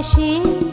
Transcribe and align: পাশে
পাশে 0.00 0.67